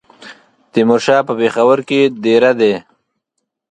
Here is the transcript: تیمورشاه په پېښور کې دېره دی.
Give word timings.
تیمورشاه 0.71 1.21
په 1.27 1.33
پېښور 1.39 1.79
کې 1.89 1.99
دېره 2.23 2.51
دی. 2.59 2.73